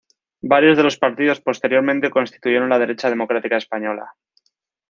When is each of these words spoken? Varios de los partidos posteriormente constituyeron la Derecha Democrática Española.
Varios 0.41 0.77
de 0.77 0.81
los 0.83 0.97
partidos 0.97 1.41
posteriormente 1.41 2.09
constituyeron 2.09 2.69
la 2.69 2.79
Derecha 2.79 3.11
Democrática 3.11 3.57
Española. 3.57 4.15